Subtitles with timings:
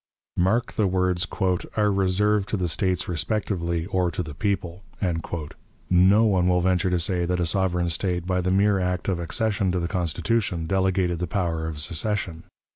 [0.37, 1.27] Mark the words,
[1.77, 4.81] "are reserved to the States respectively, or to the people."
[5.91, 9.19] No one will venture to say that a sovereign State, by the mere act of
[9.19, 12.45] accession to the Constitution, delegated the power of secession.